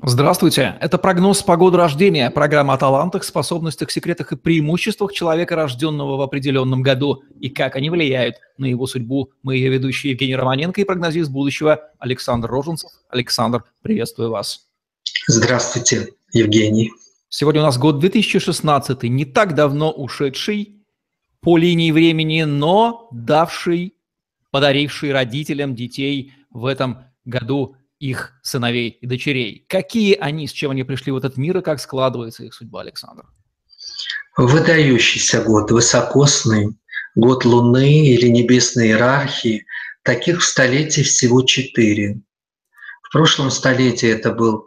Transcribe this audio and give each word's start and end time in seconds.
Здравствуйте. 0.00 0.76
Это 0.80 0.96
прогноз 0.98 1.42
погоды 1.42 1.76
рождения. 1.76 2.30
Программа 2.30 2.74
о 2.74 2.78
талантах, 2.78 3.24
способностях, 3.24 3.90
секретах 3.90 4.32
и 4.32 4.36
преимуществах 4.36 5.12
человека, 5.12 5.54
рожденного 5.54 6.16
в 6.16 6.22
определенном 6.22 6.82
году, 6.82 7.22
и 7.38 7.50
как 7.50 7.76
они 7.76 7.90
влияют 7.90 8.36
на 8.56 8.64
его 8.64 8.86
судьбу. 8.86 9.30
Мы 9.42 9.56
ее 9.56 9.68
ведущие 9.68 10.12
Евгений 10.12 10.34
Романенко 10.34 10.80
и 10.80 10.84
прогнозист 10.84 11.30
будущего 11.30 11.90
Александр 11.98 12.48
Роженцев. 12.48 12.90
Александр, 13.10 13.64
приветствую 13.82 14.30
вас. 14.30 14.66
Здравствуйте, 15.28 16.08
Евгений. 16.32 16.90
Сегодня 17.28 17.60
у 17.60 17.64
нас 17.64 17.78
год 17.78 17.98
2016, 17.98 19.04
не 19.04 19.24
так 19.24 19.54
давно 19.54 19.92
ушедший 19.92 20.82
по 21.40 21.58
линии 21.58 21.92
времени, 21.92 22.42
но 22.42 23.08
давший, 23.12 23.94
подаривший 24.50 25.12
родителям 25.12 25.74
детей 25.74 26.32
в 26.50 26.66
этом 26.66 27.04
году 27.24 27.76
их 28.02 28.32
сыновей 28.42 28.88
и 28.88 29.06
дочерей. 29.06 29.64
Какие 29.68 30.16
они, 30.16 30.48
с 30.48 30.52
чем 30.52 30.72
они 30.72 30.82
пришли 30.82 31.12
в 31.12 31.16
этот 31.16 31.36
мир 31.36 31.58
и 31.58 31.62
как 31.62 31.80
складывается 31.80 32.42
их 32.42 32.52
судьба, 32.52 32.80
Александр? 32.80 33.24
Выдающийся 34.36 35.40
год, 35.42 35.70
высокосный, 35.70 36.76
год 37.14 37.44
Луны 37.44 38.08
или 38.08 38.26
небесной 38.26 38.88
иерархии. 38.88 39.66
Таких 40.02 40.40
в 40.40 40.44
столетии 40.44 41.02
всего 41.02 41.42
четыре. 41.42 42.20
В 43.04 43.12
прошлом 43.12 43.52
столетии 43.52 44.08
это 44.08 44.32
был 44.32 44.64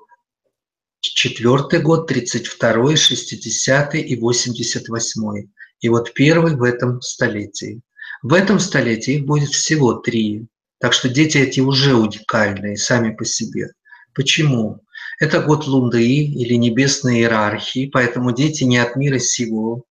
четвертый 1.02 1.81
год, 1.81 2.09
32-й, 2.09 2.93
60-й 2.93 3.99
и 3.99 4.17
88-й. 4.17 5.49
И 5.81 5.90
вот 5.90 6.13
первый 6.13 6.55
в 6.55 6.63
этом 6.63 7.02
столетии. 7.02 7.81
В 8.23 8.34
этом 8.34 8.59
столетии 8.59 9.15
их 9.15 9.26
будет 9.26 9.49
всего 9.49 9.95
три. 9.95 10.48
Так 10.85 10.94
что 10.94 11.09
дети 11.09 11.39
эти 11.39 11.62
уже 11.62 11.95
уникальные 11.95 12.77
сами 12.77 13.12
по 13.12 13.26
себе. 13.26 13.71
Почему? 14.13 14.84
Это 15.20 15.41
год 15.41 15.66
Лунды 15.66 16.05
или 16.05 16.53
небесной 16.53 17.16
иерархии, 17.16 17.89
поэтому 17.91 18.31
дети 18.31 18.65
не 18.65 18.77
от 18.77 18.95
мира 18.95 19.18
сего, 19.18 19.85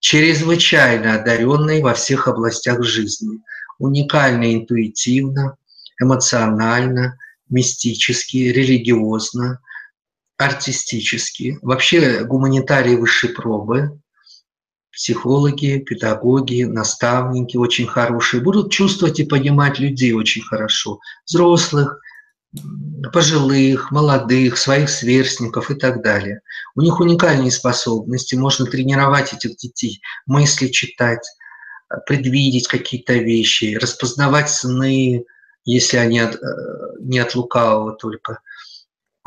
чрезвычайно 0.00 1.14
одаренные 1.14 1.84
во 1.84 1.94
всех 1.94 2.26
областях 2.26 2.82
жизни, 2.82 3.38
уникально 3.78 4.52
интуитивно, 4.56 5.56
эмоционально, 6.02 7.16
мистически, 7.48 8.38
религиозно, 8.38 9.60
артистически. 10.36 11.60
Вообще 11.62 12.24
гуманитарии 12.24 12.96
высшей 12.96 13.30
пробы, 13.30 14.00
психологи, 14.92 15.78
педагоги, 15.78 16.64
наставники 16.64 17.56
очень 17.56 17.86
хорошие, 17.86 18.42
будут 18.42 18.72
чувствовать 18.72 19.20
и 19.20 19.24
понимать 19.24 19.78
людей 19.78 20.12
очень 20.12 20.42
хорошо, 20.42 21.00
взрослых, 21.26 22.00
пожилых, 23.12 23.90
молодых, 23.92 24.56
своих 24.58 24.90
сверстников 24.90 25.70
и 25.70 25.74
так 25.74 26.02
далее. 26.02 26.40
У 26.74 26.82
них 26.82 26.98
уникальные 27.00 27.50
способности, 27.50 28.34
можно 28.34 28.66
тренировать 28.66 29.32
этих 29.32 29.56
детей, 29.56 30.00
мысли 30.26 30.68
читать, 30.68 31.24
предвидеть 32.06 32.66
какие-то 32.66 33.14
вещи, 33.14 33.78
распознавать 33.80 34.50
сны, 34.50 35.24
если 35.64 35.96
они 35.98 36.18
от, 36.18 36.34
э, 36.34 36.38
не 37.00 37.18
от 37.18 37.34
лукавого 37.34 37.92
только– 37.92 38.40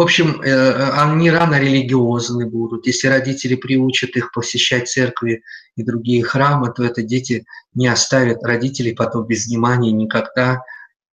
общем, 0.03 0.41
э, 0.41 0.89
они 0.91 1.31
рано 1.31 1.59
религиозны 1.59 2.45
будут. 2.45 2.85
Если 2.85 3.07
родители 3.07 3.55
приучат 3.55 4.11
их 4.11 4.31
посещать 4.31 4.87
церкви 4.87 5.43
и 5.75 5.83
другие 5.83 6.23
храмы, 6.23 6.71
то 6.71 6.83
это 6.83 7.01
дети 7.01 7.45
не 7.73 7.87
оставят 7.87 8.43
родителей 8.43 8.93
потом 8.93 9.25
без 9.25 9.47
внимания 9.47 9.91
никогда 9.91 10.61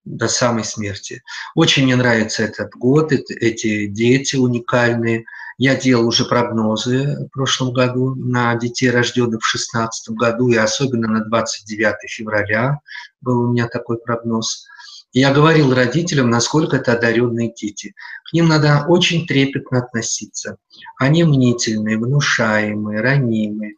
до 0.04 0.28
самой 0.28 0.64
смерти. 0.64 1.22
Очень 1.54 1.84
мне 1.84 1.96
нравится 1.96 2.42
этот 2.42 2.72
год, 2.74 3.12
эти 3.12 3.86
дети 3.86 4.36
уникальные. 4.36 5.24
Я 5.58 5.74
делал 5.74 6.06
уже 6.06 6.24
прогнозы 6.24 7.26
в 7.26 7.28
прошлом 7.28 7.72
году 7.72 8.14
на 8.14 8.54
детей, 8.56 8.90
рожденных 8.90 9.40
в 9.40 9.50
2016 9.52 10.10
году, 10.16 10.48
и 10.48 10.56
особенно 10.56 11.08
на 11.08 11.24
29 11.24 12.10
февраля 12.10 12.80
был 13.20 13.40
у 13.40 13.52
меня 13.52 13.68
такой 13.68 13.98
прогноз– 13.98 14.66
я 15.12 15.32
говорил 15.32 15.74
родителям, 15.74 16.30
насколько 16.30 16.76
это 16.76 16.92
одаренные 16.92 17.52
дети. 17.52 17.94
К 18.28 18.32
ним 18.32 18.48
надо 18.48 18.84
очень 18.86 19.26
трепетно 19.26 19.78
относиться. 19.78 20.56
Они 20.98 21.24
мнительные, 21.24 21.98
внушаемые, 21.98 23.00
ранимые, 23.00 23.74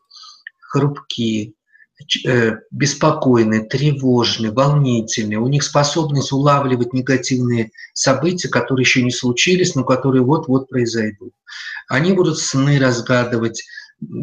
хрупкие, 0.61 1.55
э, 2.27 2.57
беспокойные, 2.71 3.65
тревожные, 3.65 4.53
волнительные. 4.53 5.39
У 5.39 5.49
них 5.49 5.63
способность 5.63 6.33
улавливать 6.33 6.93
негативные 6.93 7.71
события, 7.95 8.49
которые 8.49 8.83
еще 8.83 9.03
не 9.03 9.11
случились, 9.11 9.75
но 9.75 9.85
которые 9.85 10.23
вот-вот 10.23 10.69
произойдут. 10.69 11.33
Они 11.89 12.13
будут 12.13 12.39
сны 12.39 12.79
разгадывать, 12.79 13.65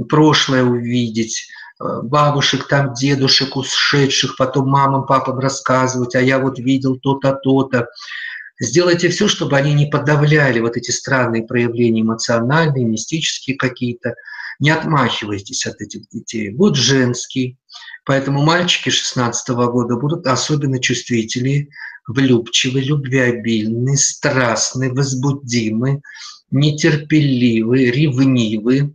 прошлое 0.10 0.64
увидеть, 0.64 1.48
бабушек, 1.80 2.68
там 2.68 2.94
дедушек 2.94 3.56
ушедших, 3.56 4.36
потом 4.36 4.70
мамам, 4.70 5.06
папам 5.06 5.40
рассказывать, 5.40 6.16
а 6.16 6.22
я 6.22 6.40
вот 6.40 6.60
видел 6.60 6.98
то-то, 6.98 7.34
то-то. 7.34 7.88
Сделайте 8.60 9.08
все, 9.08 9.30
чтобы 9.30 9.56
они 9.56 9.74
не 9.74 9.86
подавляли 9.86 10.60
вот 10.60 10.76
эти 10.76 10.92
странные 10.92 11.44
проявления 11.44 12.02
эмоциональные, 12.02 12.86
мистические 12.86 13.56
какие-то. 13.56 14.16
Не 14.60 14.72
отмахивайтесь 14.72 15.66
от 15.66 15.80
этих 15.80 16.10
детей. 16.10 16.50
Будут 16.50 16.76
женские. 16.76 17.56
Поэтому 18.06 18.44
мальчики 18.44 18.90
16 18.90 19.50
-го 19.56 19.72
года 19.72 19.96
будут 19.96 20.28
особенно 20.28 20.80
чувствительные, 20.80 21.70
влюбчивые, 22.08 22.84
любвеобильные, 22.84 23.96
страстные, 23.96 24.92
возбудимые, 24.92 26.02
нетерпеливые, 26.52 27.92
ревнивые, 27.92 28.92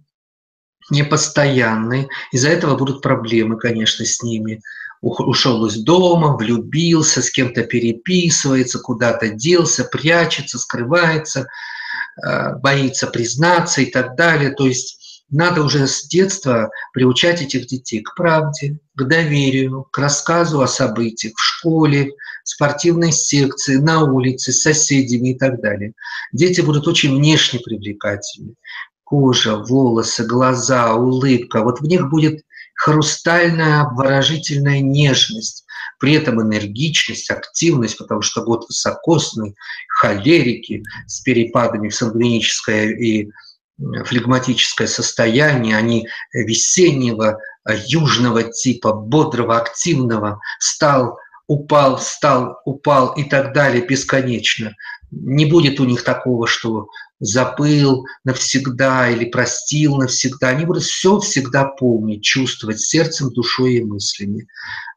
непостоянный. 0.91 2.09
Из-за 2.33 2.49
этого 2.49 2.77
будут 2.77 3.03
проблемы, 3.03 3.59
конечно, 3.59 4.05
с 4.05 4.22
ними. 4.22 4.61
Ушел 5.00 5.67
из 5.67 5.77
дома, 5.77 6.37
влюбился, 6.37 7.21
с 7.21 7.31
кем-то 7.31 7.65
переписывается, 7.65 8.78
куда-то 8.78 9.28
делся, 9.28 9.84
прячется, 9.84 10.59
скрывается, 10.59 11.47
э, 12.25 12.55
боится 12.56 13.06
признаться 13.06 13.83
и 13.83 13.87
так 13.87 14.17
далее. 14.17 14.50
То 14.50 14.67
есть 14.67 15.23
надо 15.31 15.62
уже 15.62 15.87
с 15.87 16.06
детства 16.06 16.71
приучать 16.93 17.43
этих 17.43 17.67
детей 17.67 18.00
к 18.03 18.15
правде, 18.15 18.78
к 18.94 19.05
доверию, 19.05 19.87
к 19.91 19.99
рассказу 19.99 20.62
о 20.62 20.69
событиях 20.69 21.34
в 21.37 21.43
школе, 21.43 22.12
спортивной 22.44 23.12
секции, 23.12 23.77
на 23.77 24.05
улице, 24.05 24.53
с 24.53 24.62
соседями 24.62 25.31
и 25.31 25.39
так 25.39 25.61
далее. 25.61 25.93
Дети 26.33 26.61
будут 26.61 26.87
очень 26.87 27.17
внешне 27.17 27.61
привлекательны 27.61 28.55
кожа, 29.15 29.55
волосы, 29.55 30.25
глаза, 30.27 30.93
улыбка, 30.95 31.63
вот 31.63 31.79
в 31.79 31.85
них 31.85 32.11
будет 32.11 32.43
хрустальная 32.75 33.83
обворожительная 33.83 34.81
нежность, 34.81 35.65
при 36.01 36.15
этом 36.15 36.43
энергичность, 36.43 37.31
активность, 37.31 37.97
потому 37.97 38.23
что 38.23 38.43
год 38.43 38.65
высокосный, 38.69 39.55
холерики 39.89 40.83
с 41.07 41.21
перепадами 41.21 41.91
в 41.91 41.95
сангвиническое 41.95 42.89
и 42.89 43.31
флегматическое 44.05 44.89
состояние, 44.89 45.77
они 45.77 46.09
весеннего, 46.33 47.39
южного 47.87 48.43
типа, 48.43 48.93
бодрого, 48.95 49.59
активного, 49.59 50.41
стал, 50.59 51.19
упал, 51.47 51.99
встал, 51.99 52.59
упал 52.65 53.13
и 53.13 53.23
так 53.23 53.53
далее 53.55 53.87
бесконечно. 53.87 54.75
Не 55.23 55.47
будет 55.47 55.81
у 55.81 55.85
них 55.85 56.03
такого, 56.03 56.47
что 56.47 56.89
забыл 57.21 58.05
навсегда 58.25 59.09
или 59.11 59.25
простил 59.25 59.97
навсегда. 59.97 60.49
Они 60.49 60.65
будут 60.65 60.83
все 60.83 61.19
всегда 61.21 61.65
помнить, 61.65 62.23
чувствовать 62.23 62.81
сердцем, 62.81 63.31
душой 63.31 63.75
и 63.75 63.85
мыслями. 63.85 64.47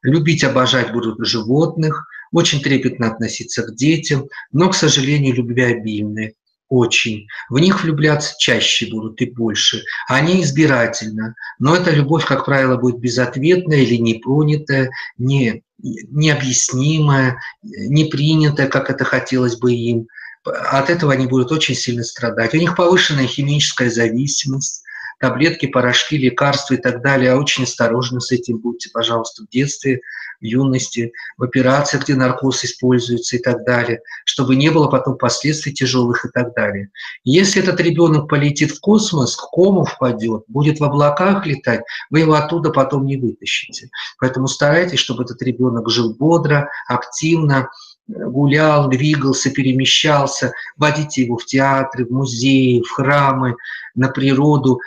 Любить, 0.01 0.43
обожать 0.43 0.91
будут 0.91 1.25
животных, 1.25 2.07
очень 2.31 2.61
трепетно 2.61 3.07
относиться 3.07 3.63
к 3.63 3.75
детям, 3.75 4.27
но, 4.51 4.69
к 4.69 4.75
сожалению, 4.75 5.35
любвеобильные 5.35 6.33
очень. 6.69 7.27
В 7.49 7.59
них 7.59 7.83
влюбляться 7.83 8.35
чаще 8.37 8.87
будут 8.87 9.21
и 9.21 9.31
больше. 9.31 9.83
Они 10.07 10.41
избирательно. 10.41 11.33
Но 11.59 11.75
эта 11.75 11.91
любовь, 11.91 12.25
как 12.25 12.45
правило, 12.45 12.77
будет 12.77 12.99
безответная 12.99 13.79
или 13.79 13.97
непонятая, 13.97 14.91
не, 15.17 15.63
необъяснимая, 15.79 17.39
не 17.63 18.05
принятая, 18.05 18.67
как 18.67 18.89
это 18.89 19.03
хотелось 19.03 19.57
бы 19.57 19.73
им 19.73 20.07
от 20.47 20.89
этого 20.89 21.13
они 21.13 21.27
будут 21.27 21.51
очень 21.51 21.75
сильно 21.75 22.03
страдать. 22.03 22.53
У 22.53 22.57
них 22.57 22.75
повышенная 22.75 23.27
химическая 23.27 23.89
зависимость, 23.89 24.83
таблетки, 25.19 25.65
порошки, 25.65 26.17
лекарства 26.17 26.75
и 26.75 26.77
так 26.77 27.01
далее. 27.01 27.35
Очень 27.35 27.63
осторожно 27.63 28.19
с 28.19 28.31
этим 28.31 28.57
будьте, 28.57 28.89
пожалуйста, 28.91 29.43
в 29.43 29.49
детстве, 29.49 30.01
в 30.39 30.45
юности, 30.45 31.13
в 31.37 31.43
операциях, 31.43 32.03
где 32.03 32.15
наркоз 32.15 32.63
используется 32.63 33.37
и 33.37 33.39
так 33.39 33.65
далее, 33.65 34.01
чтобы 34.25 34.55
не 34.55 34.69
было 34.69 34.87
потом 34.87 35.17
последствий 35.17 35.73
тяжелых 35.73 36.25
и 36.25 36.29
так 36.29 36.53
далее. 36.53 36.89
Если 37.23 37.61
этот 37.61 37.79
ребенок 37.79 38.29
полетит 38.29 38.71
в 38.71 38.79
космос, 38.79 39.35
к 39.35 39.49
кому 39.51 39.83
впадет, 39.85 40.43
будет 40.47 40.79
в 40.79 40.83
облаках 40.83 41.45
летать, 41.45 41.81
вы 42.09 42.19
его 42.19 42.33
оттуда 42.33 42.69
потом 42.69 43.05
не 43.05 43.17
вытащите. 43.17 43.89
Поэтому 44.19 44.47
старайтесь, 44.47 44.99
чтобы 44.99 45.23
этот 45.23 45.41
ребенок 45.41 45.89
жил 45.89 46.13
бодро, 46.13 46.69
активно, 46.87 47.69
гулял, 48.07 48.89
двигался, 48.89 49.49
перемещался, 49.49 50.53
водите 50.77 51.23
его 51.23 51.37
в 51.37 51.45
театры, 51.45 52.05
в 52.05 52.11
музеи, 52.11 52.81
в 52.81 52.89
храмы, 52.89 53.55
на 53.95 54.09
природу, 54.09 54.79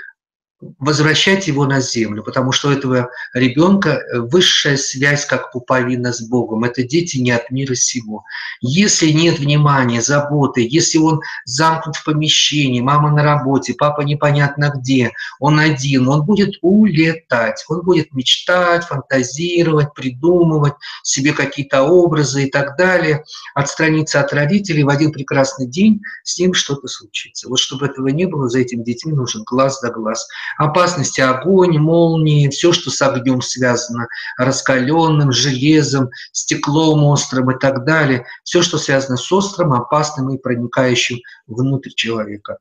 возвращать 0.79 1.49
его 1.49 1.65
на 1.65 1.81
землю, 1.81 2.23
потому 2.23 2.53
что 2.53 2.69
у 2.69 2.73
этого 2.73 3.11
ребенка 3.33 3.91
э, 3.91 4.19
высшая 4.21 4.77
связь, 4.77 5.25
как 5.25 5.53
пуповина 5.53 6.13
с 6.13 6.21
Богом. 6.21 6.65
Это 6.65 6.83
дети 6.83 7.17
не 7.17 7.31
от 7.31 7.51
мира 7.51 7.75
сего. 7.75 8.25
Если 8.61 9.11
нет 9.11 9.39
внимания, 9.39 10.03
заботы, 10.03 10.67
если 10.69 10.99
он 10.99 11.21
замкнут 11.47 11.97
в 11.97 12.05
помещении, 12.05 12.81
мама 12.81 13.11
на 13.11 13.23
работе, 13.23 13.75
папа 13.75 14.03
непонятно 14.03 14.73
где, 14.75 15.13
он 15.39 15.59
один, 15.59 16.09
он 16.09 16.25
будет 16.25 16.57
улетать, 16.61 17.65
он 17.69 17.83
будет 17.83 18.13
мечтать, 18.13 18.85
фантазировать, 18.85 19.95
придумывать 19.95 20.75
себе 21.03 21.33
какие-то 21.33 21.83
образы 21.85 22.45
и 22.45 22.51
так 22.51 22.77
далее, 22.77 23.25
отстраниться 23.55 24.21
от 24.21 24.33
родителей, 24.35 24.85
в 24.85 24.91
один 24.91 25.11
прекрасный 25.13 25.67
день 25.67 26.01
с 26.23 26.39
ним 26.39 26.53
что-то 26.53 26.87
случится. 26.89 27.49
Вот 27.49 27.59
чтобы 27.59 27.87
этого 27.87 28.09
не 28.09 28.27
было, 28.27 28.49
за 28.49 28.61
этими 28.61 28.83
детьми 28.83 29.13
нужен 29.13 29.43
глаз 29.45 29.81
да 29.81 29.91
глаз 29.91 30.29
опасности 30.57 31.21
огонь, 31.21 31.79
молнии, 31.79 32.49
все, 32.49 32.73
что 32.73 32.91
с 32.91 33.01
огнем 33.03 33.43
связано, 33.43 34.09
раскаленным, 34.37 35.33
железом, 35.33 36.11
стеклом 36.33 37.05
острым 37.05 37.51
и 37.51 37.59
так 37.59 37.85
далее, 37.85 38.27
все, 38.45 38.63
что 38.63 38.79
связано 38.79 39.17
с 39.17 39.31
острым, 39.33 39.73
опасным 39.73 40.35
и 40.35 40.39
проникающим 40.39 41.19
внутрь 41.47 41.91
человека. 41.95 42.59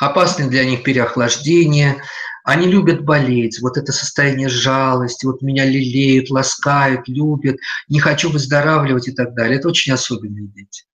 Опасны 0.00 0.48
для 0.48 0.64
них 0.64 0.82
переохлаждение, 0.82 2.02
они 2.44 2.66
любят 2.66 3.04
болеть, 3.04 3.60
вот 3.60 3.76
это 3.76 3.92
состояние 3.92 4.48
жалости, 4.48 5.24
вот 5.26 5.42
меня 5.42 5.64
лелеют, 5.64 6.28
ласкают, 6.30 7.06
любят, 7.06 7.56
не 7.88 8.00
хочу 8.00 8.30
выздоравливать 8.30 9.08
и 9.08 9.12
так 9.12 9.34
далее. 9.34 9.58
Это 9.58 9.68
очень 9.68 9.92
особенные 9.92 10.48
дети. 10.48 10.84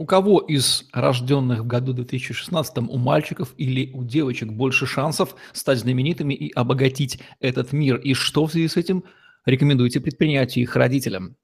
У 0.00 0.06
кого 0.06 0.40
из 0.40 0.84
рожденных 0.94 1.60
в 1.60 1.66
году 1.66 1.92
2016 1.92 2.78
у 2.78 2.96
мальчиков 2.96 3.52
или 3.58 3.92
у 3.92 4.02
девочек 4.02 4.50
больше 4.50 4.86
шансов 4.86 5.36
стать 5.52 5.80
знаменитыми 5.80 6.32
и 6.32 6.50
обогатить 6.52 7.18
этот 7.38 7.72
мир? 7.72 7.96
И 7.98 8.14
что 8.14 8.46
в 8.46 8.50
связи 8.50 8.68
с 8.68 8.78
этим 8.78 9.04
рекомендуете 9.44 10.00
предпринять 10.00 10.56
их 10.56 10.74
родителям? 10.74 11.36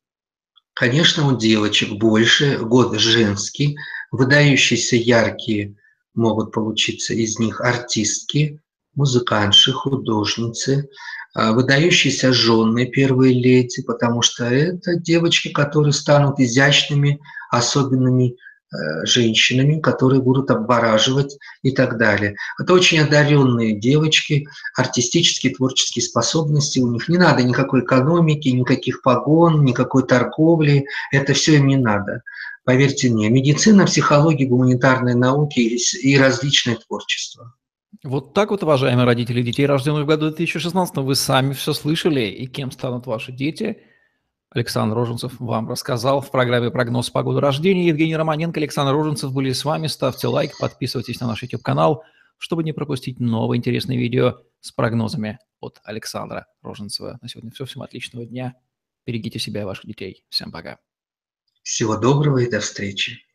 Конечно, 0.73 1.29
у 1.29 1.37
девочек 1.37 1.99
больше, 1.99 2.57
год 2.61 2.99
женский, 2.99 3.77
выдающиеся 4.11 4.97
яркие 4.97 5.77
могут 6.15 6.51
получиться 6.51 7.13
из 7.13 7.39
них 7.39 7.61
артистки, 7.61 8.63
музыкантши, 8.97 9.73
художницы, 9.73 10.89
а, 11.35 11.53
выдающиеся 11.53 12.33
жены 12.33 12.87
первые 12.87 13.35
леди, 13.35 13.83
потому 13.83 14.23
что 14.23 14.45
это 14.47 14.97
девочки, 14.97 15.49
которые 15.49 15.93
станут 15.93 16.41
изящными, 16.41 17.21
особенными 17.51 18.37
Э, 18.73 19.07
женщинами, 19.07 19.79
которые 19.81 20.21
будут 20.21 20.51
обвораживать 20.51 21.39
и 21.63 21.71
так 21.71 21.99
далее. 21.99 22.35
Это 22.59 22.73
очень 22.73 22.99
одаренные 22.99 23.79
девочки, 23.79 24.49
артистические, 24.75 25.55
творческие 25.55 26.03
способности 26.03 26.81
у 26.81 26.91
них. 26.91 27.09
Не 27.09 27.17
надо 27.17 27.45
никакой 27.45 27.85
экономики, 27.85 28.49
никаких 28.49 29.03
погон, 29.03 29.65
никакой 29.65 30.05
торговли. 30.05 30.85
Это 31.13 31.33
все 31.33 31.59
им 31.59 31.69
не 31.69 31.77
надо. 31.77 32.23
Поверьте 32.65 33.09
мне, 33.09 33.31
медицина, 33.31 33.87
психология, 33.87 34.47
гуманитарные 34.47 35.15
науки 35.15 35.61
и 35.61 36.19
различное 36.19 36.75
творчество. 36.75 37.55
Вот 38.03 38.35
так 38.35 38.51
вот, 38.51 38.63
уважаемые 38.63 39.07
родители 39.07 39.43
детей, 39.43 39.67
рожденных 39.67 40.05
в 40.05 40.07
году 40.07 40.29
2016, 40.29 40.97
вы 40.97 41.15
сами 41.15 41.53
все 41.53 41.73
слышали, 41.73 42.23
и 42.23 42.47
кем 42.47 42.71
станут 42.71 43.07
ваши 43.07 43.33
дети– 43.33 43.83
Александр 44.57 44.97
Роженцев 44.97 45.39
вам 45.39 45.69
рассказал 45.69 46.23
в 46.23 46.31
программе 46.31 46.71
«Прогноз 46.71 47.11
погоды 47.11 47.41
рождения». 47.41 47.89
Евгений 47.89 48.17
Романенко, 48.17 48.59
Александр 48.59 48.95
Роженцев 48.95 49.33
были 49.33 49.53
с 49.53 49.65
вами. 49.65 49.87
Ставьте 49.87 50.29
лайк, 50.29 50.53
подписывайтесь 50.59 51.21
на 51.21 51.27
наш 51.27 51.43
YouTube-канал, 51.43 52.05
чтобы 52.39 52.65
не 52.65 52.73
пропустить 52.73 53.21
новые 53.21 53.59
интересные 53.59 53.99
видео 53.99 54.39
с 54.61 54.73
прогнозами 54.73 55.39
от 55.61 55.81
Александра 55.85 56.47
Роженцева. 56.63 57.19
На 57.21 57.29
сегодня 57.29 57.51
все. 57.51 57.67
Всем 57.67 57.83
отличного 57.83 58.25
дня. 58.25 58.55
Берегите 59.05 59.39
себя 59.39 59.61
и 59.63 59.65
ваших 59.65 59.87
детей. 59.87 60.25
Всем 60.31 60.51
пока. 60.51 60.79
Всего 61.63 61.99
доброго 61.99 62.39
и 62.39 62.51
до 62.51 62.61
встречи. 62.61 63.26